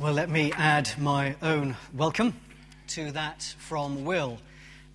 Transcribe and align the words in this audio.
Well, 0.00 0.14
let 0.14 0.30
me 0.30 0.50
add 0.52 0.88
my 0.96 1.36
own 1.42 1.76
welcome 1.92 2.32
to 2.88 3.12
that 3.12 3.54
from 3.58 4.06
Will 4.06 4.38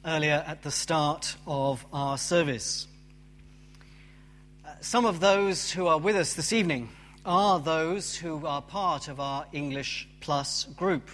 earlier 0.04 0.44
at 0.48 0.64
the 0.64 0.72
start 0.72 1.36
of 1.46 1.86
our 1.94 2.18
service. 2.18 2.88
Uh, 4.66 4.72
some 4.82 5.06
of 5.06 5.20
those 5.20 5.70
who 5.70 5.86
are 5.86 6.00
with 6.00 6.16
us 6.16 6.34
this 6.34 6.52
evening 6.52 6.90
are 7.24 7.60
those 7.60 8.16
who 8.16 8.48
are 8.48 8.64
part 8.64 9.08
of 9.08 9.20
our 9.20 9.46
English 9.54 10.10
Plus 10.22 10.64
group. 10.76 11.12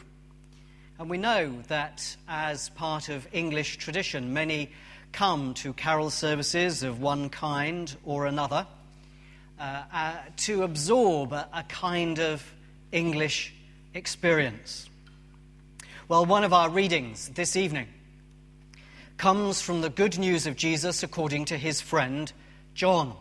And 0.97 1.09
we 1.09 1.17
know 1.17 1.61
that 1.67 2.15
as 2.29 2.69
part 2.69 3.09
of 3.09 3.27
English 3.33 3.75
tradition, 3.75 4.31
many 4.31 4.71
come 5.11 5.53
to 5.55 5.73
carol 5.73 6.11
services 6.11 6.81
of 6.81 7.01
one 7.01 7.27
kind 7.27 7.93
or 8.05 8.25
another 8.25 8.65
uh, 9.59 9.83
uh, 9.93 10.15
to 10.37 10.63
absorb 10.63 11.33
a, 11.33 11.49
a 11.53 11.63
kind 11.63 12.19
of 12.19 12.41
English 12.93 13.53
experience. 13.93 14.89
Well, 16.07 16.25
one 16.25 16.43
of 16.43 16.53
our 16.53 16.69
readings 16.69 17.29
this 17.29 17.55
evening 17.55 17.87
comes 19.17 19.61
from 19.61 19.81
the 19.81 19.89
good 19.89 20.17
news 20.17 20.47
of 20.47 20.55
Jesus 20.55 21.03
according 21.03 21.45
to 21.45 21.57
his 21.57 21.81
friend 21.81 22.31
John. 22.73 23.15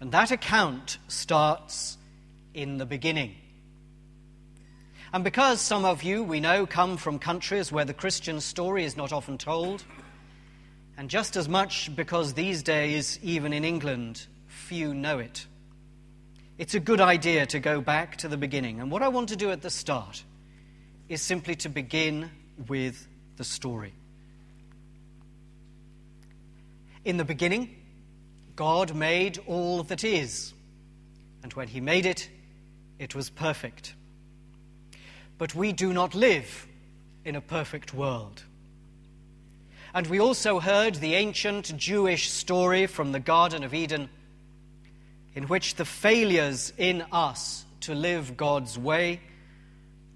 And 0.00 0.12
that 0.12 0.30
account 0.30 0.98
starts 1.08 1.98
in 2.54 2.78
the 2.78 2.86
beginning. 2.86 3.34
And 5.12 5.24
because 5.24 5.60
some 5.60 5.84
of 5.84 6.02
you, 6.02 6.22
we 6.22 6.40
know, 6.40 6.66
come 6.66 6.96
from 6.96 7.18
countries 7.18 7.72
where 7.72 7.84
the 7.84 7.94
Christian 7.94 8.40
story 8.40 8.84
is 8.84 8.96
not 8.96 9.12
often 9.12 9.38
told, 9.38 9.84
and 10.96 11.10
just 11.10 11.36
as 11.36 11.48
much 11.48 11.94
because 11.96 12.34
these 12.34 12.62
days, 12.62 13.18
even 13.22 13.52
in 13.52 13.64
England, 13.64 14.26
few 14.46 14.94
know 14.94 15.18
it, 15.18 15.46
it's 16.60 16.74
a 16.74 16.80
good 16.80 17.00
idea 17.00 17.46
to 17.46 17.58
go 17.58 17.80
back 17.80 18.16
to 18.16 18.28
the 18.28 18.36
beginning. 18.36 18.80
And 18.80 18.90
what 18.90 19.00
I 19.00 19.08
want 19.08 19.30
to 19.30 19.36
do 19.36 19.50
at 19.50 19.62
the 19.62 19.70
start 19.70 20.22
is 21.08 21.22
simply 21.22 21.54
to 21.56 21.70
begin 21.70 22.30
with 22.68 23.08
the 23.38 23.44
story. 23.44 23.94
In 27.02 27.16
the 27.16 27.24
beginning, 27.24 27.74
God 28.56 28.94
made 28.94 29.38
all 29.46 29.84
that 29.84 30.04
is, 30.04 30.52
and 31.42 31.50
when 31.54 31.66
He 31.66 31.80
made 31.80 32.04
it, 32.04 32.28
it 32.98 33.14
was 33.14 33.30
perfect. 33.30 33.94
But 35.38 35.54
we 35.54 35.72
do 35.72 35.94
not 35.94 36.14
live 36.14 36.66
in 37.24 37.36
a 37.36 37.40
perfect 37.40 37.94
world. 37.94 38.42
And 39.94 40.06
we 40.08 40.20
also 40.20 40.60
heard 40.60 40.96
the 40.96 41.14
ancient 41.14 41.74
Jewish 41.78 42.30
story 42.30 42.86
from 42.86 43.12
the 43.12 43.18
Garden 43.18 43.64
of 43.64 43.72
Eden 43.72 44.10
in 45.34 45.44
which 45.44 45.76
the 45.76 45.84
failures 45.84 46.72
in 46.76 47.04
us 47.12 47.64
to 47.80 47.94
live 47.94 48.36
God's 48.36 48.78
way 48.78 49.20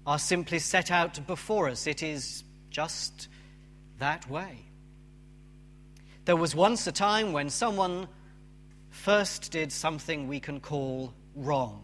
are 0.05 0.19
simply 0.19 0.59
set 0.59 0.91
out 0.91 1.25
before 1.25 1.69
us. 1.69 1.87
It 1.87 2.03
is 2.03 2.43
just 2.69 3.27
that 3.99 4.29
way. 4.29 4.59
There 6.25 6.35
was 6.35 6.55
once 6.55 6.85
a 6.87 6.91
time 6.91 7.33
when 7.33 7.49
someone 7.49 8.07
first 8.89 9.51
did 9.51 9.71
something 9.71 10.27
we 10.27 10.39
can 10.39 10.59
call 10.59 11.13
wrong. 11.35 11.83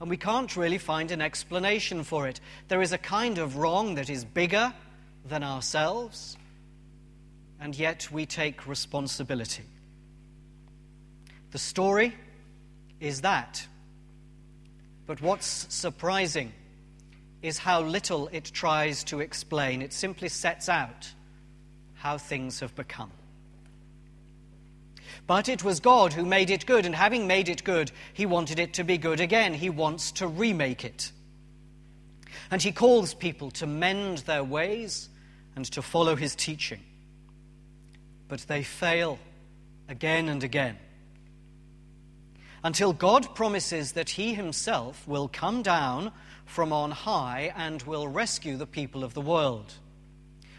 And 0.00 0.08
we 0.08 0.16
can't 0.16 0.56
really 0.56 0.78
find 0.78 1.10
an 1.10 1.20
explanation 1.20 2.04
for 2.04 2.28
it. 2.28 2.40
There 2.68 2.82
is 2.82 2.92
a 2.92 2.98
kind 2.98 3.38
of 3.38 3.56
wrong 3.56 3.96
that 3.96 4.08
is 4.08 4.24
bigger 4.24 4.72
than 5.24 5.42
ourselves, 5.42 6.36
and 7.60 7.76
yet 7.76 8.08
we 8.12 8.24
take 8.24 8.66
responsibility. 8.66 9.64
The 11.50 11.58
story 11.58 12.14
is 13.00 13.22
that. 13.22 13.66
But 15.06 15.22
what's 15.22 15.66
surprising 15.74 16.52
is 17.40 17.58
how 17.58 17.80
little 17.80 18.28
it 18.32 18.44
tries 18.52 19.04
to 19.04 19.20
explain. 19.20 19.80
It 19.80 19.92
simply 19.92 20.28
sets 20.28 20.68
out 20.68 21.10
how 21.94 22.18
things 22.18 22.60
have 22.60 22.74
become. 22.74 23.10
But 25.26 25.48
it 25.48 25.64
was 25.64 25.80
God 25.80 26.12
who 26.12 26.24
made 26.24 26.50
it 26.50 26.66
good, 26.66 26.84
and 26.86 26.94
having 26.94 27.26
made 27.26 27.48
it 27.48 27.64
good, 27.64 27.90
he 28.12 28.26
wanted 28.26 28.58
it 28.58 28.74
to 28.74 28.84
be 28.84 28.98
good 28.98 29.20
again. 29.20 29.54
He 29.54 29.70
wants 29.70 30.12
to 30.12 30.26
remake 30.26 30.84
it. 30.84 31.12
And 32.50 32.62
he 32.62 32.72
calls 32.72 33.14
people 33.14 33.50
to 33.52 33.66
mend 33.66 34.18
their 34.18 34.44
ways 34.44 35.08
and 35.56 35.64
to 35.72 35.82
follow 35.82 36.16
his 36.16 36.34
teaching. 36.34 36.80
But 38.26 38.40
they 38.40 38.62
fail 38.62 39.18
again 39.88 40.28
and 40.28 40.44
again 40.44 40.78
until 42.64 42.92
God 42.92 43.34
promises 43.34 43.92
that 43.92 44.10
He 44.10 44.34
Himself 44.34 45.06
will 45.06 45.28
come 45.28 45.62
down 45.62 46.12
from 46.44 46.72
on 46.72 46.90
high 46.90 47.52
and 47.56 47.82
will 47.82 48.08
rescue 48.08 48.56
the 48.56 48.66
people 48.66 49.04
of 49.04 49.14
the 49.14 49.20
world. 49.20 49.74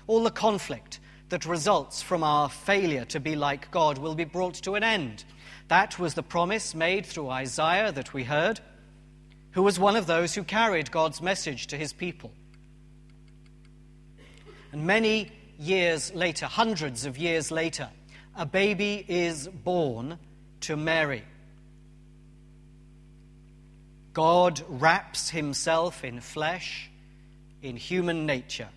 All 0.07 0.23
the 0.23 0.31
conflict 0.31 0.99
that 1.29 1.45
results 1.45 2.01
from 2.01 2.23
our 2.23 2.49
failure 2.49 3.05
to 3.05 3.19
be 3.19 3.35
like 3.35 3.71
God 3.71 3.97
will 3.97 4.15
be 4.15 4.25
brought 4.25 4.55
to 4.55 4.75
an 4.75 4.83
end. 4.83 5.23
That 5.67 5.99
was 5.99 6.15
the 6.15 6.23
promise 6.23 6.73
made 6.73 7.05
through 7.05 7.29
Isaiah 7.29 7.91
that 7.91 8.13
we 8.13 8.23
heard, 8.23 8.59
who 9.51 9.63
was 9.63 9.79
one 9.79 9.95
of 9.95 10.07
those 10.07 10.33
who 10.33 10.43
carried 10.43 10.91
God's 10.91 11.21
message 11.21 11.67
to 11.67 11.77
his 11.77 11.93
people. 11.93 12.31
And 14.71 14.85
many 14.85 15.31
years 15.59 16.13
later, 16.13 16.45
hundreds 16.45 17.05
of 17.05 17.17
years 17.17 17.51
later, 17.51 17.89
a 18.35 18.45
baby 18.45 19.05
is 19.07 19.47
born 19.47 20.17
to 20.61 20.75
Mary. 20.75 21.23
God 24.13 24.61
wraps 24.67 25.29
himself 25.29 26.03
in 26.03 26.19
flesh, 26.21 26.89
in 27.61 27.75
human 27.77 28.25
nature, 28.25 28.69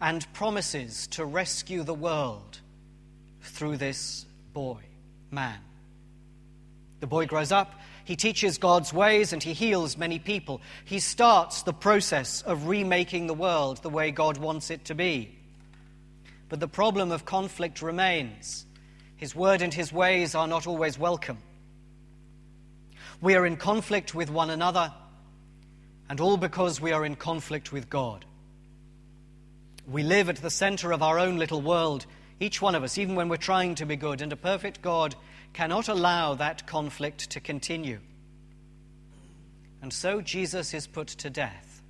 and 0.00 0.30
promises 0.32 1.06
to 1.08 1.24
rescue 1.24 1.82
the 1.82 1.94
world 1.94 2.60
through 3.42 3.76
this 3.76 4.26
boy, 4.52 4.80
man. 5.30 5.58
The 7.00 7.06
boy 7.06 7.26
grows 7.26 7.50
up, 7.50 7.80
he 8.04 8.16
teaches 8.16 8.58
God's 8.58 8.92
ways, 8.92 9.32
and 9.32 9.42
he 9.42 9.52
heals 9.52 9.96
many 9.96 10.18
people. 10.18 10.60
He 10.84 10.98
starts 10.98 11.62
the 11.62 11.72
process 11.72 12.42
of 12.42 12.66
remaking 12.66 13.26
the 13.26 13.34
world 13.34 13.82
the 13.82 13.90
way 13.90 14.10
God 14.10 14.38
wants 14.38 14.70
it 14.70 14.84
to 14.86 14.94
be. 14.94 15.36
But 16.48 16.60
the 16.60 16.68
problem 16.68 17.12
of 17.12 17.24
conflict 17.24 17.80
remains. 17.80 18.66
His 19.16 19.36
word 19.36 19.62
and 19.62 19.72
his 19.72 19.92
ways 19.92 20.34
are 20.34 20.48
not 20.48 20.66
always 20.66 20.98
welcome. 20.98 21.38
We 23.22 23.36
are 23.36 23.46
in 23.46 23.56
conflict 23.56 24.16
with 24.16 24.30
one 24.30 24.50
another, 24.50 24.92
and 26.10 26.20
all 26.20 26.36
because 26.36 26.80
we 26.80 26.90
are 26.90 27.06
in 27.06 27.14
conflict 27.14 27.72
with 27.72 27.88
God. 27.88 28.24
We 29.86 30.02
live 30.02 30.28
at 30.28 30.36
the 30.36 30.50
center 30.50 30.90
of 30.90 31.04
our 31.04 31.20
own 31.20 31.36
little 31.36 31.62
world, 31.62 32.04
each 32.40 32.60
one 32.60 32.74
of 32.74 32.82
us, 32.82 32.98
even 32.98 33.14
when 33.14 33.28
we're 33.28 33.36
trying 33.36 33.76
to 33.76 33.86
be 33.86 33.94
good, 33.94 34.22
and 34.22 34.32
a 34.32 34.36
perfect 34.36 34.82
God 34.82 35.14
cannot 35.52 35.88
allow 35.88 36.34
that 36.34 36.66
conflict 36.66 37.30
to 37.30 37.38
continue. 37.38 38.00
And 39.82 39.92
so 39.92 40.20
Jesus 40.20 40.74
is 40.74 40.88
put 40.88 41.06
to 41.06 41.30
death 41.30 41.80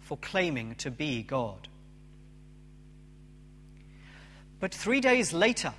for 0.00 0.18
claiming 0.18 0.74
to 0.76 0.90
be 0.90 1.22
God. 1.22 1.66
But 4.60 4.74
three 4.74 5.00
days 5.00 5.32
later, 5.32 5.72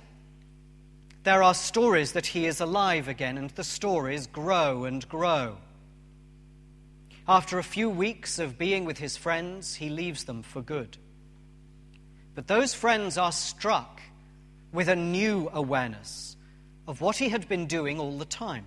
there 1.28 1.42
are 1.42 1.52
stories 1.52 2.12
that 2.12 2.24
he 2.24 2.46
is 2.46 2.58
alive 2.58 3.06
again, 3.06 3.36
and 3.36 3.50
the 3.50 3.62
stories 3.62 4.26
grow 4.26 4.84
and 4.84 5.06
grow. 5.10 5.58
After 7.28 7.58
a 7.58 7.62
few 7.62 7.90
weeks 7.90 8.38
of 8.38 8.56
being 8.56 8.86
with 8.86 8.96
his 8.96 9.18
friends, 9.18 9.74
he 9.74 9.90
leaves 9.90 10.24
them 10.24 10.42
for 10.42 10.62
good. 10.62 10.96
But 12.34 12.46
those 12.46 12.72
friends 12.72 13.18
are 13.18 13.30
struck 13.30 14.00
with 14.72 14.88
a 14.88 14.96
new 14.96 15.50
awareness 15.52 16.34
of 16.86 17.02
what 17.02 17.18
he 17.18 17.28
had 17.28 17.46
been 17.46 17.66
doing 17.66 18.00
all 18.00 18.16
the 18.16 18.24
time. 18.24 18.64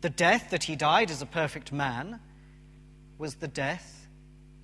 The 0.00 0.10
death 0.10 0.50
that 0.50 0.64
he 0.64 0.74
died 0.74 1.12
as 1.12 1.22
a 1.22 1.26
perfect 1.26 1.70
man 1.70 2.18
was 3.18 3.36
the 3.36 3.46
death 3.46 4.08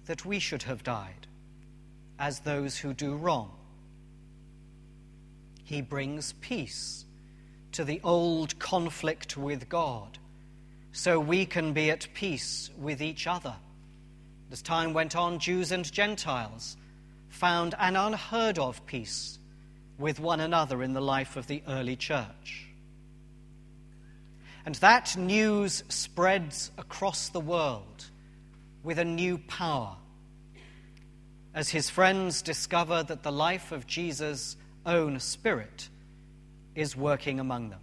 that 0.07 0.25
we 0.25 0.41
should 0.41 0.65
have 0.65 0.83
died 0.83 1.29
as 2.19 2.41
those 2.41 2.77
who 2.77 2.93
do 2.93 3.15
wrong 3.15 3.58
he 5.69 5.83
brings 5.83 6.33
peace 6.41 7.05
to 7.73 7.85
the 7.85 8.01
old 8.03 8.59
conflict 8.59 9.37
with 9.37 9.69
God 9.69 10.19
so 10.93 11.21
we 11.21 11.45
can 11.45 11.75
be 11.75 11.91
at 11.91 12.09
peace 12.15 12.71
with 12.79 13.03
each 13.03 13.27
other. 13.27 13.55
As 14.51 14.63
time 14.63 14.95
went 14.95 15.15
on, 15.15 15.39
Jews 15.39 15.71
and 15.71 15.85
Gentiles 15.93 16.79
found 17.29 17.75
an 17.79 17.97
unheard 17.97 18.59
of 18.59 18.87
peace 18.87 19.39
with 19.99 20.19
one 20.19 20.41
another 20.41 20.83
in 20.83 20.95
the 20.95 21.03
life 21.03 21.37
of 21.37 21.47
the 21.49 21.63
early 21.69 21.97
church. 21.97 22.67
And 24.65 24.75
that 24.77 25.19
news 25.19 25.85
spreads 25.91 26.71
across 26.79 27.29
the 27.29 27.41
world 27.41 28.07
with 28.83 28.99
a 28.99 29.05
new 29.05 29.37
power 29.37 29.97
as 31.53 31.69
his 31.69 31.91
friends 31.91 32.41
discover 32.41 33.03
that 33.03 33.23
the 33.23 33.33
life 33.33 33.71
of 33.71 33.87
Jesus 33.87 34.57
own 34.89 35.21
spirit 35.21 35.89
is 36.75 36.97
working 36.97 37.39
among 37.39 37.71
them. 37.71 37.81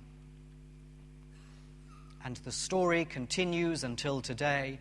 and 2.26 2.38
the 2.38 2.52
story 2.52 3.06
continues 3.06 3.84
until 3.84 4.20
today 4.20 4.80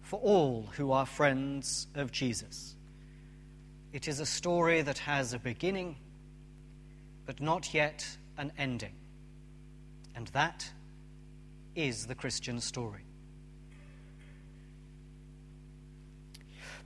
for 0.00 0.18
all 0.20 0.66
who 0.78 0.92
are 0.92 1.04
friends 1.04 1.88
of 1.94 2.10
Jesus. 2.10 2.74
It 3.92 4.08
is 4.08 4.18
a 4.18 4.24
story 4.24 4.80
that 4.80 4.96
has 4.98 5.34
a 5.34 5.38
beginning, 5.38 5.96
but 7.26 7.38
not 7.38 7.74
yet 7.74 8.16
an 8.38 8.50
ending. 8.56 8.94
And 10.14 10.28
that 10.28 10.72
is 11.74 12.06
the 12.06 12.14
Christian 12.14 12.60
story. 12.60 13.04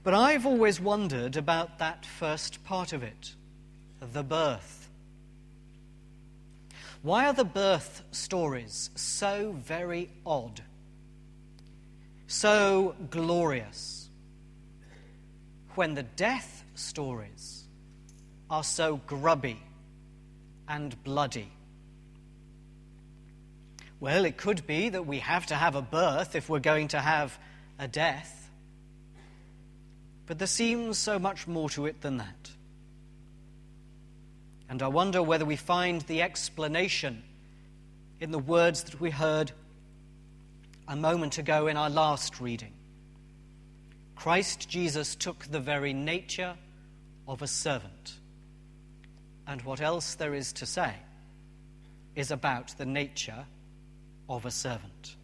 But 0.03 0.13
I've 0.13 0.45
always 0.45 0.81
wondered 0.81 1.37
about 1.37 1.79
that 1.79 2.05
first 2.05 2.65
part 2.65 2.91
of 2.91 3.01
it 3.01 3.33
the 4.11 4.23
birth. 4.23 4.80
Why 7.03 7.25
are 7.25 7.33
the 7.33 7.43
birth 7.43 8.03
stories 8.11 8.91
so 8.93 9.53
very 9.57 10.11
odd, 10.23 10.61
so 12.27 12.95
glorious, 13.09 14.09
when 15.73 15.95
the 15.95 16.03
death 16.03 16.63
stories 16.75 17.63
are 18.51 18.63
so 18.63 18.97
grubby 19.07 19.63
and 20.67 21.03
bloody? 21.03 21.51
Well, 23.99 24.25
it 24.25 24.37
could 24.37 24.67
be 24.67 24.89
that 24.89 25.07
we 25.07 25.19
have 25.19 25.47
to 25.47 25.55
have 25.55 25.75
a 25.75 25.81
birth 25.81 26.35
if 26.35 26.49
we're 26.49 26.59
going 26.59 26.89
to 26.89 26.99
have 26.99 27.37
a 27.79 27.87
death. 27.87 28.49
But 30.27 30.37
there 30.37 30.47
seems 30.47 30.99
so 30.99 31.17
much 31.17 31.47
more 31.47 31.69
to 31.71 31.87
it 31.87 32.01
than 32.01 32.17
that. 32.17 32.51
And 34.71 34.81
I 34.81 34.87
wonder 34.87 35.21
whether 35.21 35.43
we 35.43 35.57
find 35.57 35.99
the 36.03 36.21
explanation 36.21 37.23
in 38.21 38.31
the 38.31 38.39
words 38.39 38.83
that 38.83 39.01
we 39.01 39.09
heard 39.09 39.51
a 40.87 40.95
moment 40.95 41.37
ago 41.37 41.67
in 41.67 41.75
our 41.75 41.89
last 41.89 42.39
reading. 42.39 42.71
Christ 44.15 44.69
Jesus 44.69 45.13
took 45.13 45.43
the 45.43 45.59
very 45.59 45.91
nature 45.91 46.55
of 47.27 47.41
a 47.41 47.47
servant. 47.47 48.13
And 49.45 49.61
what 49.63 49.81
else 49.81 50.15
there 50.15 50.33
is 50.33 50.53
to 50.53 50.65
say 50.65 50.93
is 52.15 52.31
about 52.31 52.77
the 52.77 52.85
nature 52.85 53.43
of 54.29 54.45
a 54.45 54.51
servant. 54.51 55.17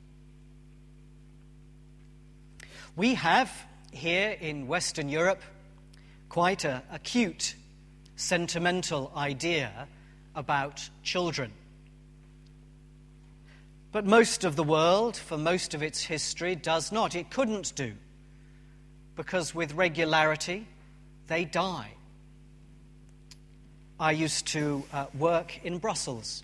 We 2.97 3.13
have 3.13 3.49
here 3.93 4.31
in 4.41 4.67
Western 4.67 5.07
Europe 5.07 5.41
quite 6.27 6.65
a 6.65 6.83
acute 6.91 7.55
sentimental 8.17 9.13
idea 9.15 9.87
about 10.35 10.89
children. 11.01 11.53
But 13.93 14.05
most 14.05 14.43
of 14.43 14.57
the 14.57 14.63
world, 14.63 15.15
for 15.15 15.37
most 15.37 15.73
of 15.73 15.81
its 15.81 16.03
history, 16.03 16.55
does 16.55 16.91
not. 16.91 17.15
It 17.15 17.31
couldn't 17.31 17.73
do, 17.75 17.93
because 19.15 19.55
with 19.55 19.73
regularity 19.73 20.67
they 21.27 21.45
die. 21.45 21.91
I 23.97 24.11
used 24.11 24.47
to 24.47 24.83
uh, 24.91 25.05
work 25.17 25.63
in 25.63 25.77
Brussels 25.77 26.43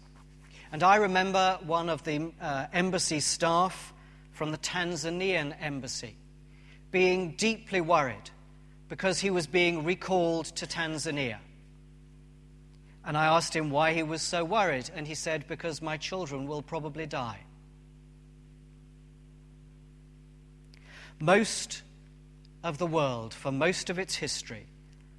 and 0.73 0.81
I 0.81 0.95
remember 0.95 1.59
one 1.67 1.87
of 1.87 2.03
the 2.03 2.31
uh, 2.41 2.65
embassy 2.73 3.19
staff 3.19 3.93
from 4.31 4.49
the 4.51 4.57
Tanzanian 4.57 5.53
embassy 5.61 6.15
being 6.89 7.35
deeply 7.35 7.79
worried 7.79 8.31
because 8.89 9.19
he 9.19 9.29
was 9.29 9.45
being 9.45 9.83
recalled 9.83 10.45
to 10.45 10.65
Tanzania. 10.65 11.37
And 13.05 13.17
I 13.17 13.25
asked 13.25 13.55
him 13.55 13.69
why 13.69 13.93
he 13.93 14.03
was 14.03 14.21
so 14.21 14.45
worried, 14.45 14.89
and 14.95 15.07
he 15.07 15.15
said, 15.15 15.47
Because 15.47 15.81
my 15.81 15.97
children 15.97 16.47
will 16.47 16.61
probably 16.61 17.05
die. 17.05 17.39
Most 21.19 21.81
of 22.63 22.77
the 22.77 22.87
world, 22.87 23.33
for 23.33 23.51
most 23.51 23.89
of 23.89 23.99
its 23.99 24.15
history, 24.15 24.65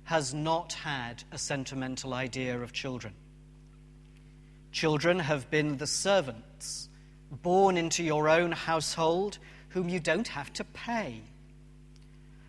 has 0.04 0.32
not 0.32 0.72
had 0.74 1.24
a 1.30 1.38
sentimental 1.38 2.14
idea 2.14 2.58
of 2.60 2.72
children. 2.72 3.14
Children 4.72 5.18
have 5.18 5.50
been 5.50 5.76
the 5.76 5.86
servants 5.86 6.88
born 7.30 7.76
into 7.76 8.02
your 8.02 8.28
own 8.28 8.52
household 8.52 9.38
whom 9.70 9.88
you 9.88 10.00
don't 10.00 10.28
have 10.28 10.52
to 10.54 10.64
pay. 10.64 11.20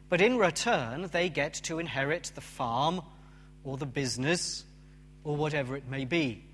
But 0.10 0.22
in 0.22 0.38
return, 0.38 1.10
they 1.12 1.30
get 1.30 1.54
to 1.64 1.80
inherit 1.80 2.32
the 2.36 2.42
farm 2.42 3.02
or 3.64 3.78
the 3.78 3.86
business 3.86 4.64
or 5.26 5.36
whatever 5.36 5.76
it 5.76 5.90
may 5.90 6.06
be. 6.06 6.46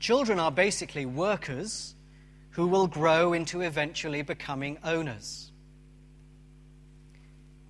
Children 0.00 0.40
are 0.40 0.50
basically 0.50 1.06
workers 1.06 1.94
who 2.52 2.66
will 2.66 2.88
grow 2.88 3.32
into 3.32 3.60
eventually 3.60 4.22
becoming 4.22 4.78
owners. 4.82 5.52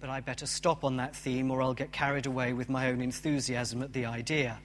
But 0.00 0.08
I 0.08 0.20
better 0.20 0.46
stop 0.46 0.84
on 0.84 0.96
that 0.96 1.14
theme 1.14 1.50
or 1.50 1.60
I'll 1.60 1.74
get 1.74 1.92
carried 1.92 2.24
away 2.24 2.54
with 2.54 2.70
my 2.70 2.90
own 2.90 3.02
enthusiasm 3.02 3.82
at 3.82 3.92
the 3.92 4.06
idea. 4.06 4.58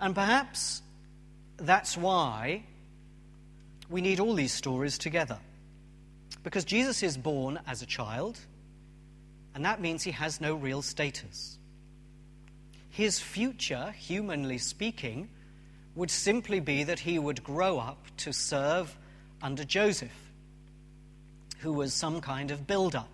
And 0.00 0.14
perhaps 0.14 0.80
that's 1.58 1.96
why 1.96 2.62
we 3.90 4.00
need 4.00 4.20
all 4.20 4.34
these 4.34 4.52
stories 4.52 4.96
together. 4.96 5.38
Because 6.42 6.64
Jesus 6.64 7.02
is 7.02 7.16
born 7.16 7.58
as 7.66 7.82
a 7.82 7.86
child, 7.86 8.38
and 9.54 9.64
that 9.64 9.80
means 9.80 10.02
he 10.02 10.12
has 10.12 10.40
no 10.40 10.54
real 10.54 10.80
status. 10.80 11.55
His 12.96 13.20
future, 13.20 13.94
humanly 13.98 14.56
speaking, 14.56 15.28
would 15.94 16.10
simply 16.10 16.60
be 16.60 16.82
that 16.84 16.98
he 16.98 17.18
would 17.18 17.44
grow 17.44 17.78
up 17.78 17.98
to 18.16 18.32
serve 18.32 18.96
under 19.42 19.64
Joseph, 19.64 20.16
who 21.58 21.74
was 21.74 21.92
some 21.92 22.22
kind 22.22 22.50
of 22.50 22.66
builder. 22.66 23.04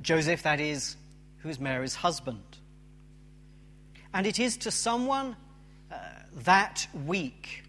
Joseph, 0.00 0.44
that 0.44 0.60
is, 0.60 0.94
who 1.38 1.48
is 1.48 1.58
Mary's 1.58 1.96
husband. 1.96 2.44
And 4.14 4.24
it 4.24 4.38
is 4.38 4.56
to 4.58 4.70
someone 4.70 5.34
uh, 5.90 5.96
that 6.44 6.86
weak, 7.04 7.64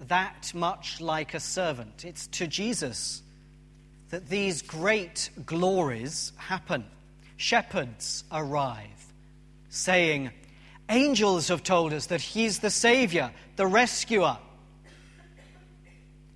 that 0.00 0.52
much 0.54 1.00
like 1.00 1.32
a 1.32 1.40
servant, 1.40 2.04
it's 2.04 2.26
to 2.26 2.46
Jesus 2.46 3.22
that 4.10 4.28
these 4.28 4.60
great 4.60 5.30
glories 5.46 6.32
happen. 6.36 6.84
Shepherds 7.36 8.24
arrive, 8.32 9.12
saying, 9.68 10.30
Angels 10.88 11.48
have 11.48 11.62
told 11.62 11.92
us 11.92 12.06
that 12.06 12.20
He's 12.20 12.60
the 12.60 12.70
Savior, 12.70 13.32
the 13.56 13.66
rescuer. 13.66 14.38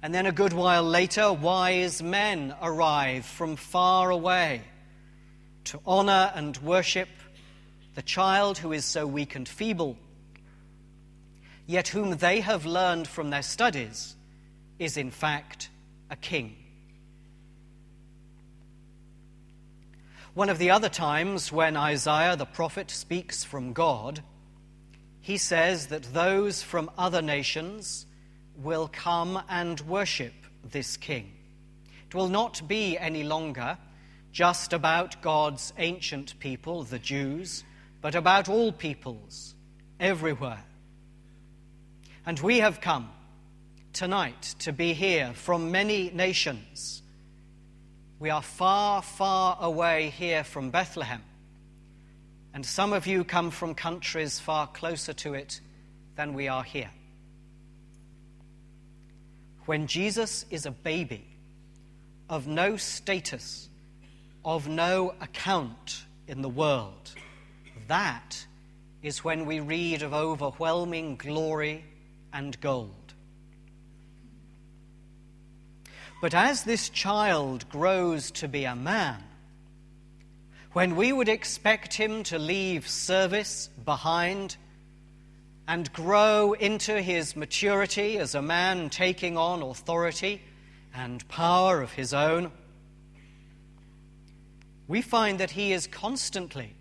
And 0.03 0.15
then 0.15 0.27
a 0.27 0.33
good 0.33 0.53
while 0.53 0.83
later, 0.83 1.33
wise 1.33 2.03
men 2.03 2.55
arrive 2.61 3.25
from 3.25 3.57
far 3.57 4.11
away 4.11 4.63
to 5.65 5.81
honor 5.87 6.33
and 6.35 6.57
worship 6.59 7.09
the 7.95 8.03
child 8.03 8.59
who 8.59 8.73
is 8.73 8.85
so 8.85 9.07
weak 9.07 9.35
and 9.35 9.49
feeble, 9.49 9.97
yet 11.67 11.89
whom 11.89 12.17
they 12.17 12.41
have 12.41 12.67
learned 12.67 13.07
from 13.07 13.31
their 13.31 13.43
studies 13.43 14.17
is 14.79 14.97
in 14.97 15.11
fact 15.11 15.69
a 16.11 16.17
king. 16.17 16.57
One 20.35 20.49
of 20.49 20.59
the 20.59 20.71
other 20.71 20.89
times 20.89 21.51
when 21.51 21.77
Isaiah 21.77 22.37
the 22.37 22.47
prophet 22.47 22.89
speaks 22.91 23.43
from 23.43 23.73
God, 23.73 24.23
he 25.21 25.37
says 25.37 25.89
that 25.89 26.15
those 26.15 26.63
from 26.63 26.89
other 26.97 27.21
nations 27.21 28.07
will 28.57 28.89
come 28.93 29.43
and 29.49 29.81
worship 29.81 30.33
this 30.63 30.97
king. 30.97 31.33
It 32.07 32.15
will 32.15 32.29
not 32.29 32.67
be 32.69 32.97
any 32.97 33.25
longer 33.25 33.77
just 34.31 34.73
about 34.73 35.21
God's 35.21 35.73
ancient 35.79 36.39
people, 36.39 36.85
the 36.85 37.01
Jews, 37.01 37.65
but 38.01 38.15
about 38.15 38.49
all 38.49 38.71
peoples, 38.71 39.57
everywhere. 39.99 40.63
And 42.25 42.39
we 42.39 42.61
have 42.61 42.81
come 42.81 43.11
tonight 43.93 44.55
to 44.61 44.73
be 44.73 44.93
here 44.93 45.33
from 45.35 45.73
many 45.73 46.11
nations. 46.11 47.00
We 48.21 48.29
are 48.29 48.43
far, 48.43 49.01
far 49.01 49.57
away 49.63 50.11
here 50.11 50.45
from 50.45 50.69
Bethlehem. 50.69 51.23
And 52.53 52.67
some 52.67 52.93
of 52.93 53.07
you 53.07 53.25
come 53.25 53.51
from 53.51 53.75
countries 53.75 54.39
far 54.39 54.67
closer 54.67 55.15
to 55.15 55.33
it 55.33 55.63
than 56.17 56.35
we 56.35 56.47
are 56.47 56.63
here. 56.63 56.91
When 59.65 59.87
Jesus 59.87 60.45
is 60.51 60.67
a 60.67 60.71
baby, 60.71 61.25
of 62.29 62.47
no 62.47 62.77
status, 62.77 63.71
of 64.45 64.69
no 64.69 65.15
account 65.23 66.05
in 66.29 66.43
the 66.43 66.49
world, 66.49 67.13
that 67.89 68.45
is 69.03 69.25
when 69.25 69.47
we 69.47 69.61
read 69.61 70.03
of 70.03 70.13
overwhelming 70.13 71.17
glory 71.17 71.85
and 72.35 72.61
gold. 72.61 73.10
But 76.21 76.35
as 76.35 76.65
this 76.65 76.91
child 76.91 77.69
grows 77.71 78.31
to 78.33 78.49
be 78.49 78.65
a 78.65 78.77
man, 78.77 79.25
when 80.73 80.95
we 80.95 81.13
would 81.13 81.29
expect 81.29 81.95
him 81.95 82.23
to 82.25 82.39
leave 82.39 82.87
service 82.87 83.71
behind 83.85 84.57
and 85.67 85.91
grow 85.93 86.53
into 86.53 87.01
his 87.01 87.35
maturity 87.35 88.19
as 88.19 88.35
a 88.35 88.43
man 88.43 88.91
taking 88.91 89.39
on 89.39 89.63
authority 89.63 90.43
and 90.95 91.27
power 91.29 91.81
of 91.81 91.93
his 91.93 92.13
own, 92.13 92.53
we 94.87 95.01
find 95.01 95.41
that 95.41 95.53
he 95.53 95.73
is 95.73 95.87
constantly 95.87 96.75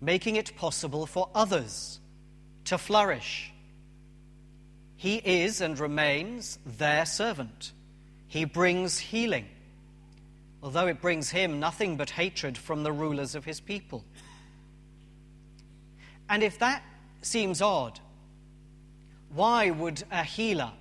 making 0.00 0.36
it 0.36 0.56
possible 0.56 1.06
for 1.06 1.28
others 1.34 2.00
to 2.64 2.78
flourish. 2.78 3.52
He 4.96 5.16
is 5.16 5.60
and 5.60 5.78
remains 5.78 6.58
their 6.64 7.04
servant. 7.04 7.72
He 8.32 8.46
brings 8.46 8.98
healing, 8.98 9.44
although 10.62 10.86
it 10.86 11.02
brings 11.02 11.28
him 11.28 11.60
nothing 11.60 11.98
but 11.98 12.08
hatred 12.08 12.56
from 12.56 12.82
the 12.82 12.90
rulers 12.90 13.34
of 13.34 13.44
his 13.44 13.60
people. 13.60 14.06
And 16.30 16.42
if 16.42 16.58
that 16.60 16.82
seems 17.20 17.60
odd, 17.60 18.00
why 19.34 19.68
would 19.68 20.02
a 20.10 20.24
healer 20.24 20.72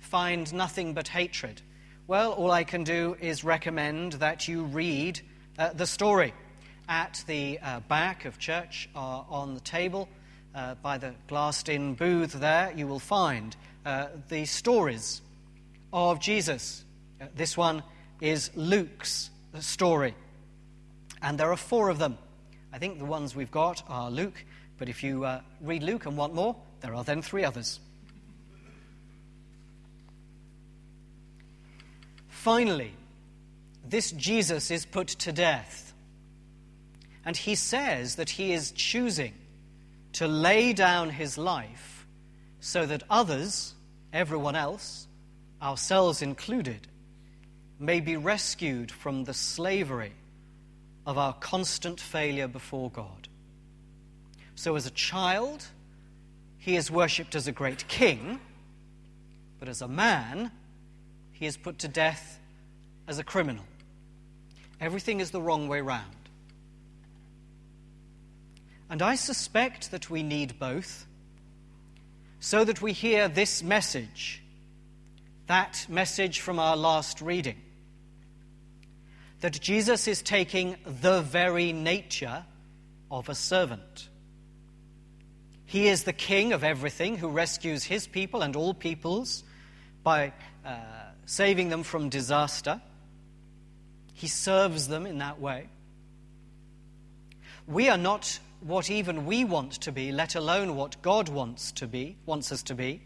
find 0.00 0.52
nothing 0.52 0.92
but 0.92 1.08
hatred? 1.08 1.62
Well, 2.06 2.32
all 2.32 2.50
I 2.50 2.64
can 2.64 2.84
do 2.84 3.16
is 3.18 3.44
recommend 3.44 4.12
that 4.24 4.46
you 4.46 4.64
read 4.64 5.22
uh, 5.58 5.72
the 5.72 5.86
story 5.86 6.34
at 6.86 7.24
the 7.26 7.60
uh, 7.60 7.80
back 7.80 8.26
of 8.26 8.38
church 8.38 8.90
uh, 8.94 8.98
on 8.98 9.54
the 9.54 9.60
table 9.60 10.06
uh, 10.54 10.74
by 10.74 10.98
the 10.98 11.14
glassed 11.28 11.70
in 11.70 11.94
booth 11.94 12.34
there. 12.34 12.74
You 12.76 12.86
will 12.86 12.98
find 12.98 13.56
uh, 13.86 14.08
the 14.28 14.44
stories 14.44 15.22
of 15.92 16.20
Jesus. 16.20 16.84
Uh, 17.20 17.26
this 17.34 17.56
one 17.56 17.82
is 18.20 18.50
Luke's 18.54 19.30
story, 19.60 20.14
and 21.22 21.38
there 21.38 21.50
are 21.50 21.56
four 21.56 21.88
of 21.88 21.98
them. 21.98 22.18
I 22.72 22.78
think 22.78 22.98
the 22.98 23.04
ones 23.04 23.34
we've 23.34 23.50
got 23.50 23.82
are 23.88 24.10
Luke, 24.10 24.44
but 24.78 24.88
if 24.88 25.02
you 25.02 25.26
read 25.60 25.82
Luke 25.82 26.06
and 26.06 26.16
want 26.16 26.34
more, 26.34 26.56
there 26.80 26.94
are 26.94 27.02
then 27.02 27.22
three 27.22 27.44
others. 27.44 27.80
Finally, 32.28 32.92
this 33.84 34.12
Jesus 34.12 34.70
is 34.70 34.86
put 34.86 35.08
to 35.08 35.32
death. 35.32 35.92
And 37.24 37.36
he 37.36 37.56
says 37.56 38.14
that 38.14 38.30
he 38.30 38.52
is 38.52 38.70
choosing 38.70 39.34
to 40.14 40.28
lay 40.28 40.72
down 40.72 41.10
his 41.10 41.36
life 41.36 42.06
so 42.60 42.86
that 42.86 43.02
others, 43.10 43.74
everyone 44.12 44.54
else, 44.54 45.07
ourselves 45.62 46.22
included, 46.22 46.88
may 47.78 48.00
be 48.00 48.16
rescued 48.16 48.90
from 48.90 49.24
the 49.24 49.34
slavery 49.34 50.12
of 51.06 51.16
our 51.18 51.32
constant 51.34 52.00
failure 52.00 52.48
before 52.48 52.90
God. 52.90 53.28
So, 54.54 54.74
as 54.76 54.86
a 54.86 54.90
child, 54.90 55.64
he 56.58 56.76
is 56.76 56.90
worshipped 56.90 57.34
as 57.34 57.46
a 57.46 57.52
great 57.52 57.86
king, 57.88 58.40
but 59.58 59.68
as 59.68 59.80
a 59.80 59.88
man, 59.88 60.50
he 61.32 61.46
is 61.46 61.56
put 61.56 61.78
to 61.78 61.88
death 61.88 62.38
as 63.06 63.18
a 63.18 63.24
criminal. 63.24 63.64
Everything 64.80 65.20
is 65.20 65.30
the 65.30 65.40
wrong 65.40 65.68
way 65.68 65.80
round. 65.80 66.04
And 68.90 69.02
I 69.02 69.16
suspect 69.16 69.90
that 69.90 70.08
we 70.10 70.22
need 70.22 70.58
both 70.58 71.06
so 72.40 72.64
that 72.64 72.80
we 72.80 72.92
hear 72.92 73.28
this 73.28 73.62
message, 73.62 74.42
that 75.48 75.86
message 75.88 76.40
from 76.40 76.58
our 76.58 76.76
last 76.76 77.20
reading, 77.20 77.56
that 79.40 79.58
Jesus 79.60 80.06
is 80.06 80.22
taking 80.22 80.76
the 80.84 81.22
very 81.22 81.72
nature 81.72 82.44
of 83.10 83.28
a 83.28 83.34
servant. 83.34 84.08
He 85.64 85.88
is 85.88 86.04
the 86.04 86.12
king 86.12 86.52
of 86.52 86.64
everything 86.64 87.16
who 87.16 87.28
rescues 87.28 87.84
his 87.84 88.06
people 88.06 88.42
and 88.42 88.56
all 88.56 88.72
peoples 88.74 89.42
by 90.02 90.32
uh, 90.64 90.76
saving 91.26 91.70
them 91.70 91.82
from 91.82 92.08
disaster. 92.08 92.80
He 94.14 94.28
serves 94.28 94.88
them 94.88 95.06
in 95.06 95.18
that 95.18 95.40
way. 95.40 95.68
We 97.66 97.88
are 97.88 97.98
not 97.98 98.38
what 98.60 98.90
even 98.90 99.24
we 99.24 99.44
want 99.44 99.72
to 99.72 99.92
be, 99.92 100.12
let 100.12 100.34
alone 100.34 100.76
what 100.76 101.00
God 101.00 101.28
wants 101.28 101.72
to 101.72 101.86
be, 101.86 102.16
wants 102.26 102.50
us 102.52 102.62
to 102.64 102.74
be. 102.74 103.02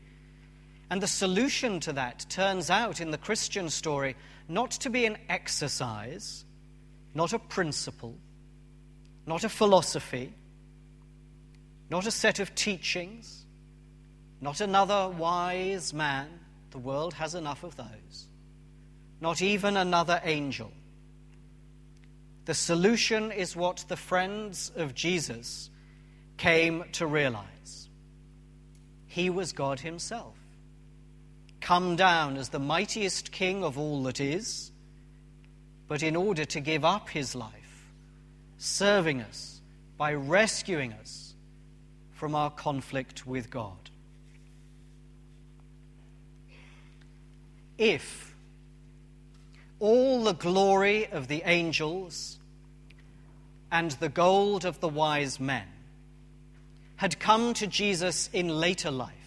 And 0.93 1.01
the 1.01 1.07
solution 1.07 1.81
to 1.81 1.95
that 1.95 2.27
turns 2.29 2.69
out 2.69 3.01
in 3.01 3.11
the 3.11 3.17
Christian 3.17 3.71
story 3.71 4.15
not 4.47 4.73
to 4.73 4.91
be 4.91 5.07
an 5.07 5.17
exercise, 5.31 6.45
not 7.15 7.33
a 7.33 7.39
principle, 7.39 8.15
not 9.27 9.43
a 9.43 9.49
philosophy, 9.49 10.35
not 11.89 12.07
a 12.07 12.11
set 12.11 12.41
of 12.41 12.55
teachings, 12.55 13.47
not 14.43 14.61
another 14.61 15.09
wise 15.09 15.95
man. 15.95 16.29
The 16.73 16.79
world 16.79 17.15
has 17.15 17.35
enough 17.35 17.65
of 17.65 17.75
those. 17.75 18.27
Not 19.19 19.41
even 19.41 19.79
another 19.79 20.21
angel. 20.23 20.71
The 22.45 22.53
solution 22.53 23.33
is 23.33 23.57
what 23.57 23.87
the 23.89 23.97
friends 23.97 24.71
of 24.77 24.95
Jesus 24.95 25.71
came 26.37 26.85
to 26.93 27.07
realize. 27.07 27.89
He 29.07 29.31
was 29.31 29.55
God 29.55 29.81
Himself, 29.81 30.37
come 31.63 31.97
down 31.97 32.37
as 32.37 32.51
the 32.51 32.59
mightiest 32.59 33.33
King 33.33 33.65
of 33.65 33.79
all 33.79 34.03
that 34.03 34.21
is, 34.21 34.71
but 35.89 36.03
in 36.03 36.17
order 36.17 36.45
to 36.45 36.61
give 36.61 36.85
up 36.85 37.09
His 37.09 37.35
life, 37.35 37.87
serving 38.59 39.23
us 39.23 39.61
by 39.97 40.13
rescuing 40.13 40.93
us 40.93 41.35
from 42.11 42.35
our 42.35 42.51
conflict 42.51 43.27
with 43.27 43.49
God. 43.51 43.91
If 47.79 48.35
all 49.81 50.25
the 50.25 50.35
glory 50.35 51.07
of 51.07 51.29
the 51.29 51.43
angels 51.45 52.39
and 53.71 53.91
the 53.93 54.09
gold 54.09 54.65
of 54.65 54.81
the 54.81 54.89
wise 54.89 55.41
men 55.41 55.67
had 56.97 57.19
come 57.19 57.55
to 57.55 57.67
Jesus 57.67 58.29
in 58.33 58.49
later 58.49 58.91
life, 58.91 59.22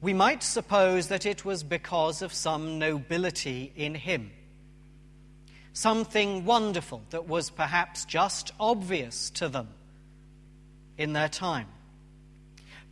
we 0.00 0.14
might 0.14 0.42
suppose 0.42 1.08
that 1.08 1.26
it 1.26 1.44
was 1.44 1.62
because 1.62 2.22
of 2.22 2.32
some 2.32 2.78
nobility 2.78 3.72
in 3.74 3.94
him, 3.94 4.30
something 5.72 6.44
wonderful 6.44 7.02
that 7.10 7.26
was 7.26 7.50
perhaps 7.50 8.04
just 8.04 8.52
obvious 8.60 9.30
to 9.30 9.48
them 9.48 9.68
in 10.96 11.12
their 11.12 11.28
time. 11.28 11.66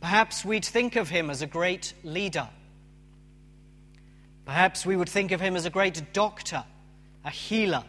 Perhaps 0.01 0.43
we'd 0.43 0.65
think 0.65 0.95
of 0.95 1.09
him 1.09 1.29
as 1.29 1.41
a 1.41 1.47
great 1.47 1.93
leader. 2.03 2.49
Perhaps 4.45 4.85
we 4.85 4.95
would 4.95 5.09
think 5.09 5.31
of 5.31 5.41
him 5.41 5.55
as 5.55 5.65
a 5.65 5.69
great 5.69 6.13
doctor, 6.13 6.63
a 7.25 7.29
healer, 7.29 7.83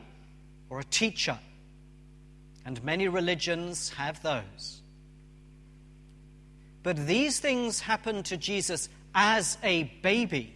or 0.71 0.81
a 0.81 0.85
teacher. 0.85 1.39
And 2.65 2.83
many 2.83 3.09
religions 3.09 3.91
have 3.91 4.23
those. 4.23 4.83
But 6.83 7.07
these 7.07 7.41
things 7.41 7.81
happened 7.81 8.25
to 8.27 8.37
Jesus 8.37 8.89
as 9.21 9.59
a 9.65 9.83
baby, 10.01 10.55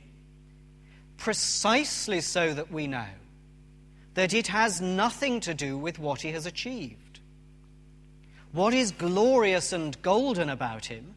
precisely 1.17 2.21
so 2.21 2.55
that 2.55 2.71
we 2.71 2.87
know 2.87 3.13
that 4.15 4.33
it 4.33 4.47
has 4.47 4.81
nothing 4.81 5.41
to 5.41 5.53
do 5.53 5.77
with 5.77 5.99
what 5.99 6.21
he 6.21 6.31
has 6.31 6.47
achieved. 6.47 7.19
What 8.53 8.73
is 8.73 8.93
glorious 8.93 9.73
and 9.73 10.01
golden 10.01 10.49
about 10.49 10.85
him 10.87 11.17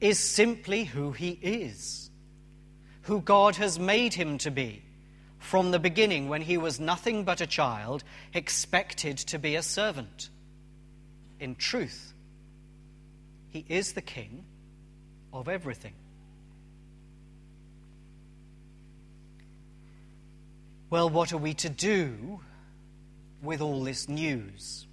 is 0.00 0.18
simply 0.18 0.84
who 0.84 1.12
he 1.12 1.38
is, 1.42 2.10
who 3.02 3.20
God 3.20 3.56
has 3.56 3.78
made 3.78 4.14
him 4.14 4.38
to 4.38 4.50
be. 4.50 4.82
From 5.40 5.72
the 5.72 5.78
beginning, 5.78 6.30
when 6.30 6.40
he 6.40 6.56
was 6.56 6.80
nothing 6.80 7.24
but 7.24 7.42
a 7.42 7.46
child, 7.46 8.02
expected 8.32 9.18
to 9.18 9.38
be 9.38 9.56
a 9.56 9.62
servant. 9.62 10.30
In 11.38 11.54
truth, 11.54 12.14
he 13.50 13.62
is 13.68 13.92
the 13.92 14.00
king 14.00 14.46
of 15.34 15.50
everything. 15.50 15.92
Well, 20.92 21.08
what 21.08 21.32
are 21.32 21.38
we 21.38 21.54
to 21.54 21.70
do 21.70 22.40
with 23.42 23.62
all 23.62 23.82
this 23.82 24.10
news? 24.10 24.86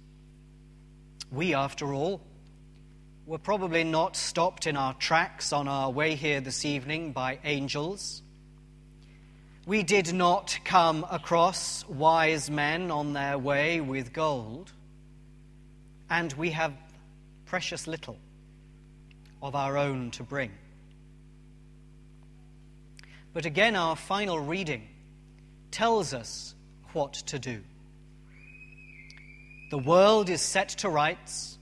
We, 1.30 1.52
after 1.54 1.92
all, 1.92 2.22
were 3.26 3.36
probably 3.36 3.84
not 3.84 4.16
stopped 4.16 4.66
in 4.66 4.78
our 4.78 4.94
tracks 4.94 5.52
on 5.52 5.68
our 5.68 5.90
way 5.90 6.14
here 6.14 6.40
this 6.40 6.64
evening 6.64 7.12
by 7.12 7.38
angels. 7.44 8.22
We 9.66 9.82
did 9.82 10.14
not 10.14 10.58
come 10.64 11.04
across 11.10 11.86
wise 11.86 12.50
men 12.50 12.90
on 12.90 13.12
their 13.12 13.36
way 13.36 13.82
with 13.82 14.14
gold, 14.14 14.72
and 16.08 16.32
we 16.32 16.52
have 16.52 16.72
precious 17.44 17.86
little 17.86 18.16
of 19.42 19.54
our 19.54 19.76
own 19.76 20.12
to 20.12 20.22
bring. 20.22 20.52
But 23.34 23.44
again, 23.44 23.76
our 23.76 23.96
final 23.96 24.40
reading 24.40 24.88
tells 25.70 26.12
us 26.14 26.54
what 26.92 27.12
to 27.12 27.38
do. 27.38 27.62
The 29.70 29.78
world 29.78 30.28
is 30.28 30.40
set 30.40 30.70
to 30.80 30.88
rights, 30.88 31.58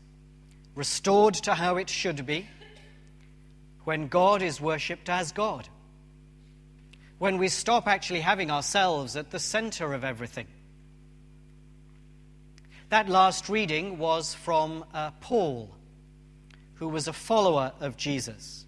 restored 0.75 1.35
to 1.35 1.55
how 1.55 1.77
it 1.77 1.91
should 1.91 2.25
be. 2.25 2.47
when 3.88 4.09
God 4.09 4.43
is 4.43 4.61
worshipped 4.61 5.09
as 5.09 5.33
God. 5.33 5.67
When 7.17 7.38
we 7.38 7.49
stop 7.49 7.87
actually 7.87 8.21
having 8.21 8.50
ourselves 8.50 9.17
at 9.17 9.31
the 9.31 9.38
center 9.38 9.95
of 9.95 10.05
everything. 10.05 10.47
That 12.91 13.09
last 13.09 13.49
reading 13.49 13.97
was 13.97 14.35
from 14.35 14.85
uh, 14.93 15.12
Paul, 15.23 15.75
who 16.75 16.88
was 16.88 17.09
a 17.09 17.15
follower 17.15 17.73
of 17.81 17.97
Jesus. 17.97 18.67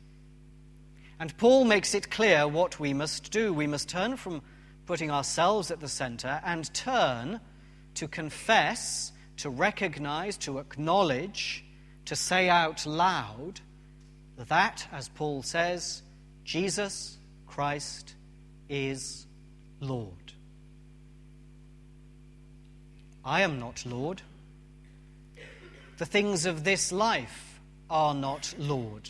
And 1.19 1.37
Paul 1.37 1.67
makes 1.67 1.95
it 1.95 2.11
clear 2.11 2.49
what 2.49 2.81
we 2.81 2.95
must 2.95 3.31
do. 3.31 3.53
We 3.53 3.67
must 3.67 3.91
turn 3.91 4.17
from 4.17 4.41
putting 4.91 5.13
ourselves 5.13 5.71
at 5.71 5.79
the 5.79 5.87
center 5.87 6.41
and 6.45 6.75
turn 6.75 7.39
to 7.95 8.09
confess, 8.09 9.13
to 9.37 9.49
recognize, 9.49 10.37
to 10.37 10.59
acknowledge, 10.59 11.65
to 12.05 12.17
say 12.17 12.49
out 12.49 12.85
loud 12.85 13.61
that, 14.49 14.85
as 14.91 15.09
Paul 15.09 15.45
says, 15.45 16.03
Jesus 16.43 17.19
Christ 17.47 18.17
is 18.69 19.29
Lord. 19.79 20.33
I 23.25 23.43
am 23.43 23.61
not 23.61 23.87
Lord. 23.87 24.23
The 25.99 26.07
things 26.07 26.47
of 26.47 26.65
this 26.65 26.91
life 26.91 27.61
are 27.89 28.13
not 28.13 28.53
Lord. 28.59 29.09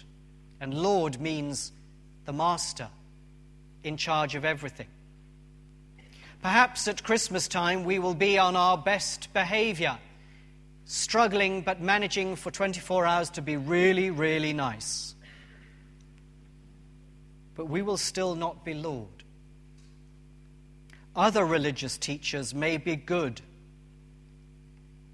And 0.61 0.75
Lord 0.75 1.19
means 1.19 1.73
the 2.27 2.35
Master 2.35 2.91
in 3.83 3.97
charge 3.97 4.35
of 4.35 4.45
everything. 4.45 4.89
Perhaps 6.42 6.88
at 6.88 7.04
Christmas 7.04 7.49
time 7.49 7.85
we 7.85 7.99
will 7.99 8.14
be 8.14 8.38
on 8.38 8.56
our 8.56 8.78
best 8.78 9.32
behavior, 9.35 9.99
struggling 10.87 11.61
but 11.61 11.82
managing 11.82 12.35
for 12.35 12.50
24 12.50 13.04
hours 13.04 13.30
to 13.30 13.42
be 13.42 13.56
really, 13.56 14.11
really 14.11 14.54
nice. 14.54 15.14
But 17.54 17.66
we 17.66 17.82
will 17.82 17.99
still 17.99 18.35
not 18.35 18.64
be 18.64 18.73
Lord. 18.73 19.09
Other 21.14 21.44
religious 21.44 21.99
teachers 21.99 22.54
may 22.54 22.78
be 22.78 22.97
good, 22.97 23.42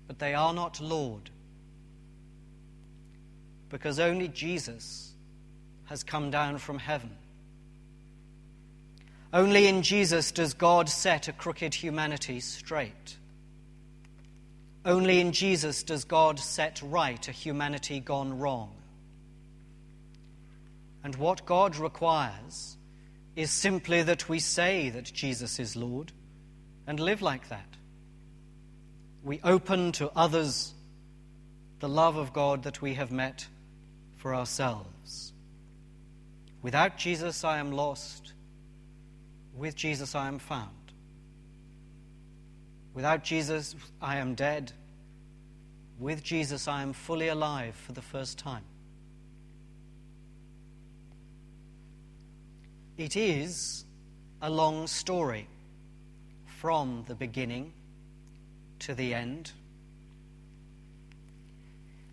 but 0.07 0.21
they 0.21 0.35
are 0.35 0.55
not 0.55 0.81
Lord. 0.81 1.31
Because 3.69 3.99
only 3.99 4.29
Jesus 4.29 5.13
has 5.87 6.05
come 6.05 6.31
down 6.31 6.59
from 6.59 6.79
heaven. 6.79 7.17
Only 9.37 9.67
in 9.67 9.83
Jesus 9.83 10.33
does 10.33 10.55
God 10.55 10.89
set 10.89 11.29
a 11.29 11.33
crooked 11.35 11.75
humanity 11.75 12.41
straight. 12.41 13.19
Only 14.83 15.21
in 15.21 15.33
Jesus 15.33 15.83
does 15.83 16.05
God 16.05 16.39
set 16.39 16.81
right 16.81 17.29
a 17.29 17.33
humanity 17.33 18.01
gone 18.01 18.39
wrong. 18.39 18.75
And 21.05 21.15
what 21.17 21.45
God 21.45 21.77
requires 21.77 22.79
is 23.37 23.51
simply 23.51 24.03
that 24.05 24.27
we 24.27 24.39
say 24.39 24.89
that 24.89 25.05
Jesus 25.05 25.61
is 25.61 25.77
Lord 25.77 26.13
and 26.87 26.99
live 26.99 27.21
like 27.21 27.51
that. 27.51 27.77
We 29.23 29.39
open 29.45 29.93
to 29.93 30.11
others 30.17 30.73
the 31.81 31.91
love 31.91 32.17
of 32.17 32.33
God 32.33 32.63
that 32.63 32.81
we 32.81 32.95
have 32.95 33.13
met 33.13 33.47
for 34.17 34.35
ourselves. 34.35 35.35
Without 36.63 36.97
Jesus, 36.97 37.45
I 37.45 37.59
am 37.59 37.71
lost. 37.71 38.33
With 39.57 39.75
Jesus, 39.75 40.15
I 40.15 40.29
am 40.29 40.39
found. 40.39 40.71
Without 42.95 43.25
Jesus, 43.25 43.75
I 44.01 44.17
am 44.17 44.35
dead. 44.35 44.73
With 45.99 46.23
Jesus, 46.23 46.69
I 46.69 46.83
am 46.83 46.93
fully 46.93 47.29
alive 47.29 47.75
for 47.75 47.93
the 47.93 48.03
first 48.03 48.39
time. 48.39 48.65
It 52.97 53.17
is 53.17 53.85
a 54.41 54.51
long 54.51 54.87
story 54.87 55.49
from 56.47 57.05
the 57.07 57.15
beginning 57.15 57.73
to 58.81 58.95
the 58.95 59.15
end. 59.15 59.53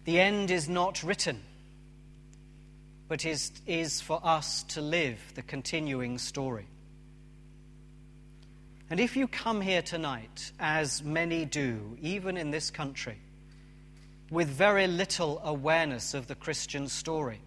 The 0.05 0.19
end 0.19 0.51
is 0.51 0.67
not 0.67 1.03
written 1.03 1.41
but 3.13 3.25
is, 3.25 3.51
is 3.67 4.01
for 4.01 4.19
us 4.23 4.63
to 4.63 4.81
live 4.81 5.19
the 5.35 5.43
continuing 5.43 6.17
story. 6.17 6.65
And 8.93 8.99
if 8.99 9.17
you 9.17 9.27
come 9.27 9.59
here 9.59 9.81
tonight, 9.81 10.51
as 10.59 11.01
many 11.01 11.45
do, 11.45 11.97
even 11.99 12.37
in 12.37 12.51
this 12.51 12.69
country, 12.69 13.17
with 14.29 14.47
very 14.47 14.85
little 14.85 15.41
awareness 15.43 16.13
of 16.13 16.27
the 16.27 16.35
Christian 16.35 16.87
story, 16.87 17.41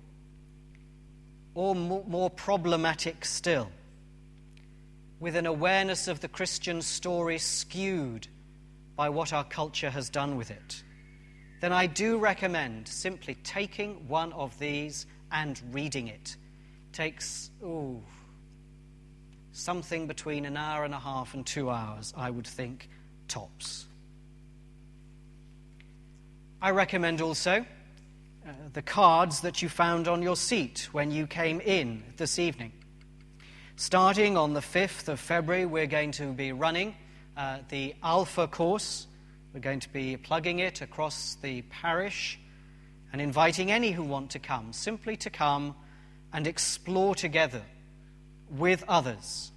or 1.55 1.77
more 1.77 2.31
problematic 2.31 3.25
still, 3.25 3.71
with 5.21 5.37
an 5.37 5.47
awareness 5.47 6.09
of 6.09 6.19
the 6.19 6.27
Christian 6.27 6.83
story 6.83 7.39
skewed 7.39 8.27
by 8.97 9.09
what 9.09 9.33
our 9.33 9.45
culture 9.45 9.91
has 9.91 10.11
done 10.11 10.35
with 10.37 10.51
it, 10.51 10.83
then 11.61 11.73
I 11.73 11.87
do 11.87 12.19
recommend 12.19 12.89
simply 12.89 13.37
taking 13.45 14.09
one 14.09 14.33
of 14.33 14.59
these 14.59 15.07
and 15.31 15.63
reading 15.71 16.09
it. 16.09 16.35
Takes, 16.93 17.53
ooh, 17.63 18.03
something 19.57 20.07
between 20.07 20.45
an 20.45 20.57
hour 20.57 20.85
and 20.85 20.93
a 20.93 20.99
half 20.99 21.33
and 21.35 21.47
two 21.47 21.71
hours, 21.71 22.13
I 22.17 22.31
would 22.31 22.47
think, 22.47 22.91
tops. 23.27 23.87
I 26.61 26.71
recommend 26.71 27.23
also 27.23 27.65
uh, 28.47 28.53
the 28.75 28.83
cards 28.83 29.41
that 29.41 29.63
you 29.63 29.69
found 29.69 30.09
on 30.09 30.23
your 30.23 30.37
seat 30.37 30.89
when 30.93 31.11
you 31.11 31.27
came 31.27 31.61
in 31.61 32.03
this 32.17 32.39
evening. 32.39 32.73
Starting 33.77 34.37
on 34.37 34.53
the 34.53 34.61
5th 34.61 35.09
of 35.09 35.19
February, 35.19 35.65
we're 35.65 35.87
going 35.87 36.13
to 36.13 36.33
be 36.33 36.53
running 36.53 36.95
uh, 37.37 37.59
the 37.71 37.95
Alpha 38.03 38.47
course. 38.47 39.07
We're 39.55 39.61
going 39.61 39.81
to 39.81 39.93
be 39.93 40.19
plugging 40.19 40.59
it 40.59 40.83
across 40.83 41.37
the 41.41 41.63
parish 41.63 42.39
and 43.13 43.23
inviting 43.23 43.71
any 43.71 43.91
who 43.91 44.03
want 44.03 44.31
to 44.33 44.39
come, 44.39 44.75
simply 44.75 45.17
to 45.19 45.31
come 45.31 45.75
and 46.33 46.47
explore 46.47 47.15
together 47.15 47.63
with 48.51 48.85
others 48.89 49.53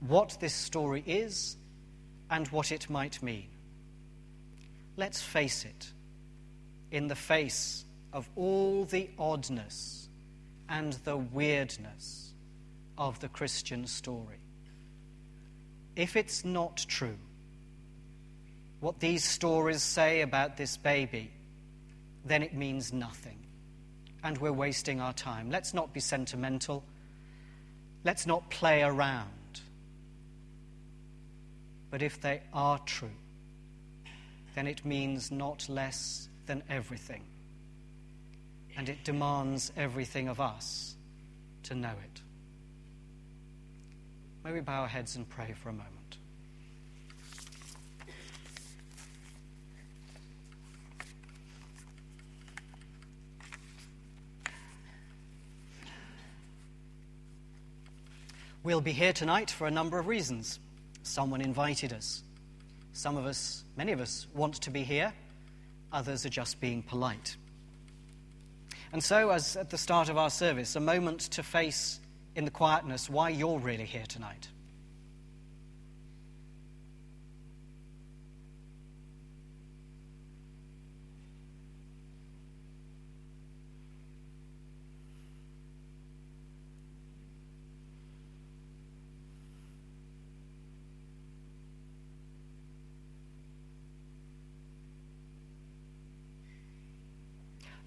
what 0.00 0.36
this 0.40 0.54
story 0.54 1.02
is 1.06 1.56
and 2.30 2.48
what 2.48 2.72
it 2.72 2.90
might 2.90 3.22
mean. 3.22 3.48
Let's 4.96 5.22
face 5.22 5.64
it, 5.64 5.92
in 6.90 7.08
the 7.08 7.14
face 7.14 7.84
of 8.12 8.28
all 8.36 8.84
the 8.84 9.10
oddness 9.18 10.08
and 10.68 10.94
the 11.04 11.16
weirdness 11.16 12.32
of 12.98 13.20
the 13.20 13.28
Christian 13.28 13.86
story. 13.86 14.38
If 15.94 16.16
it's 16.16 16.44
not 16.44 16.84
true, 16.88 17.18
what 18.80 19.00
these 19.00 19.24
stories 19.24 19.82
say 19.82 20.20
about 20.20 20.56
this 20.56 20.76
baby 20.76 21.32
then 22.26 22.42
it 22.42 22.54
means 22.54 22.92
nothing. 22.92 23.38
And 24.24 24.36
we're 24.38 24.52
wasting 24.52 25.00
our 25.00 25.12
time. 25.12 25.50
Let's 25.50 25.72
not 25.72 25.94
be 25.94 26.00
sentimental. 26.00 26.84
Let's 28.06 28.24
not 28.24 28.48
play 28.50 28.84
around. 28.84 29.26
But 31.90 32.02
if 32.02 32.20
they 32.20 32.40
are 32.52 32.78
true, 32.86 33.10
then 34.54 34.68
it 34.68 34.84
means 34.84 35.32
not 35.32 35.68
less 35.68 36.28
than 36.46 36.62
everything. 36.70 37.24
And 38.76 38.88
it 38.88 39.02
demands 39.02 39.72
everything 39.76 40.28
of 40.28 40.38
us 40.38 40.94
to 41.64 41.74
know 41.74 41.90
it. 42.04 42.20
May 44.44 44.52
we 44.52 44.60
bow 44.60 44.82
our 44.82 44.88
heads 44.88 45.16
and 45.16 45.28
pray 45.28 45.52
for 45.60 45.70
a 45.70 45.72
moment. 45.72 45.95
We'll 58.66 58.80
be 58.80 58.90
here 58.90 59.12
tonight 59.12 59.48
for 59.48 59.68
a 59.68 59.70
number 59.70 59.96
of 59.96 60.08
reasons. 60.08 60.58
Someone 61.04 61.40
invited 61.40 61.92
us. 61.92 62.24
Some 62.94 63.16
of 63.16 63.24
us, 63.24 63.62
many 63.76 63.92
of 63.92 64.00
us, 64.00 64.26
want 64.34 64.54
to 64.54 64.72
be 64.72 64.82
here. 64.82 65.12
Others 65.92 66.26
are 66.26 66.30
just 66.30 66.60
being 66.60 66.82
polite. 66.82 67.36
And 68.92 69.04
so, 69.04 69.30
as 69.30 69.56
at 69.56 69.70
the 69.70 69.78
start 69.78 70.08
of 70.08 70.16
our 70.16 70.30
service, 70.30 70.74
a 70.74 70.80
moment 70.80 71.20
to 71.30 71.44
face 71.44 72.00
in 72.34 72.44
the 72.44 72.50
quietness 72.50 73.08
why 73.08 73.28
you're 73.28 73.60
really 73.60 73.84
here 73.84 74.06
tonight. 74.08 74.48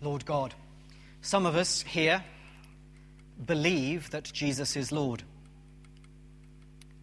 Lord 0.09 0.25
God. 0.25 0.55
Some 1.21 1.45
of 1.45 1.55
us 1.55 1.83
here 1.83 2.23
believe 3.45 4.09
that 4.09 4.23
Jesus 4.33 4.75
is 4.75 4.91
Lord. 4.91 5.21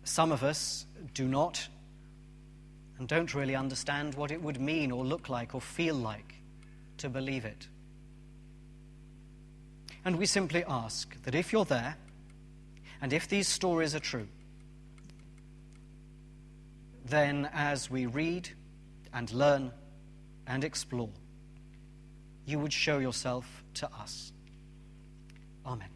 Some 0.02 0.32
of 0.32 0.42
us 0.42 0.86
do 1.14 1.28
not 1.28 1.68
and 2.98 3.06
don't 3.06 3.32
really 3.32 3.54
understand 3.54 4.16
what 4.16 4.32
it 4.32 4.42
would 4.42 4.60
mean 4.60 4.90
or 4.90 5.04
look 5.04 5.28
like 5.28 5.54
or 5.54 5.60
feel 5.60 5.94
like 5.94 6.34
to 6.98 7.08
believe 7.08 7.44
it. 7.44 7.68
And 10.04 10.16
we 10.16 10.26
simply 10.26 10.64
ask 10.66 11.22
that 11.22 11.36
if 11.36 11.52
you're 11.52 11.64
there, 11.64 11.96
and 13.00 13.12
if 13.12 13.28
these 13.28 13.46
stories 13.46 13.94
are 13.94 14.00
true, 14.00 14.26
then 17.04 17.48
as 17.52 17.88
we 17.88 18.06
read 18.06 18.48
and 19.12 19.32
learn 19.32 19.70
and 20.48 20.64
explore, 20.64 21.10
you 22.46 22.58
would 22.58 22.72
show 22.72 22.98
yourself 22.98 23.64
to 23.74 23.86
us. 23.92 24.32
Amen. 25.66 25.95